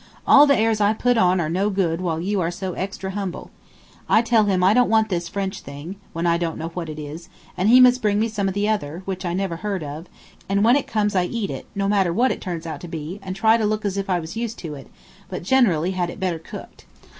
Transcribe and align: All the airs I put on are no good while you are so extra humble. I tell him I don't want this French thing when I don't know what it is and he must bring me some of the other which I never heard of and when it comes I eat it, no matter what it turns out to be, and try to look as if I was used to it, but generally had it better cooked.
All 0.25 0.47
the 0.47 0.57
airs 0.57 0.81
I 0.81 0.93
put 0.93 1.15
on 1.15 1.39
are 1.39 1.47
no 1.47 1.69
good 1.69 2.01
while 2.01 2.19
you 2.19 2.41
are 2.41 2.49
so 2.49 2.73
extra 2.73 3.11
humble. 3.11 3.51
I 4.09 4.23
tell 4.23 4.45
him 4.45 4.63
I 4.63 4.73
don't 4.73 4.89
want 4.89 5.09
this 5.09 5.27
French 5.27 5.61
thing 5.61 5.95
when 6.11 6.25
I 6.25 6.39
don't 6.39 6.57
know 6.57 6.69
what 6.69 6.89
it 6.89 6.97
is 6.97 7.29
and 7.55 7.69
he 7.69 7.79
must 7.79 8.01
bring 8.01 8.19
me 8.19 8.27
some 8.27 8.47
of 8.47 8.55
the 8.55 8.67
other 8.67 9.03
which 9.05 9.25
I 9.25 9.35
never 9.35 9.57
heard 9.57 9.83
of 9.83 10.07
and 10.49 10.63
when 10.63 10.75
it 10.75 10.87
comes 10.87 11.15
I 11.15 11.25
eat 11.25 11.51
it, 11.51 11.67
no 11.75 11.87
matter 11.87 12.11
what 12.11 12.31
it 12.31 12.41
turns 12.41 12.65
out 12.65 12.81
to 12.81 12.87
be, 12.87 13.19
and 13.21 13.35
try 13.35 13.57
to 13.57 13.63
look 13.65 13.85
as 13.85 13.95
if 13.95 14.09
I 14.09 14.19
was 14.19 14.35
used 14.35 14.57
to 14.57 14.73
it, 14.73 14.87
but 15.29 15.43
generally 15.43 15.91
had 15.91 16.09
it 16.09 16.19
better 16.19 16.39
cooked. 16.39 16.85